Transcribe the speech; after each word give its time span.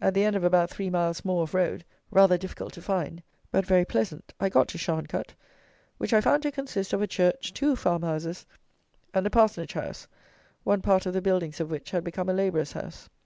At 0.00 0.14
the 0.14 0.24
end 0.24 0.34
of 0.34 0.44
about 0.44 0.70
three 0.70 0.88
miles 0.88 1.26
more 1.26 1.42
of 1.42 1.52
road, 1.52 1.84
rather 2.10 2.38
difficult 2.38 2.72
to 2.72 2.80
find, 2.80 3.22
but 3.50 3.66
very 3.66 3.84
pleasant, 3.84 4.32
I 4.40 4.48
got 4.48 4.66
to 4.68 4.78
Sharncut, 4.78 5.34
which 5.98 6.14
I 6.14 6.22
found 6.22 6.42
to 6.44 6.50
consist 6.50 6.94
of 6.94 7.02
a 7.02 7.06
church, 7.06 7.52
two 7.52 7.76
farmhouses, 7.76 8.46
and 9.12 9.26
a 9.26 9.30
parsonage 9.30 9.74
house, 9.74 10.08
one 10.64 10.80
part 10.80 11.04
of 11.04 11.12
the 11.12 11.20
buildings 11.20 11.60
of 11.60 11.70
which 11.70 11.90
had 11.90 12.02
become 12.02 12.30
a 12.30 12.32
labourer's 12.32 12.72
house. 12.72 13.10